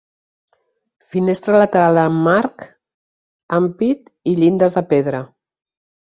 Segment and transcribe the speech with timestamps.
[1.15, 2.65] Finestra lateral amb marc,
[3.59, 5.21] ampit i llindes de pedra.